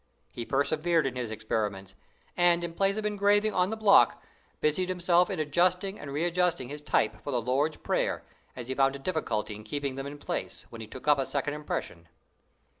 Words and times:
He 0.31 0.47
persevered 0.47 1.05
in 1.05 1.15
his 1.15 1.29
experiments, 1.29 1.95
and, 2.35 2.63
in 2.63 2.73
place 2.73 2.97
of 2.97 3.05
engraving 3.05 3.53
on 3.53 3.69
the 3.69 3.77
block, 3.77 4.19
busied 4.59 4.89
himself 4.89 5.29
in 5.29 5.39
adjusting 5.39 5.99
and 5.99 6.11
readjusting 6.11 6.69
his 6.69 6.81
type 6.81 7.21
for 7.21 7.29
the 7.29 7.39
"Lord's 7.39 7.77
Prayer," 7.77 8.23
as 8.55 8.67
he 8.67 8.73
found 8.73 8.95
a 8.95 8.97
difficulty 8.97 9.53
in 9.53 9.63
keeping 9.63 9.97
them 9.97 10.07
in 10.07 10.17
place, 10.17 10.65
when 10.71 10.81
he 10.81 10.87
took 10.87 11.05
a 11.07 11.23
second 11.23 11.53
impression. 11.53 12.07